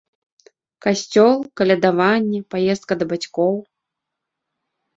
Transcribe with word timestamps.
Касцёл, 0.85 1.35
калядаванне, 1.61 2.39
паездка 2.55 2.93
да 3.03 3.11
бацькоў. 3.15 3.55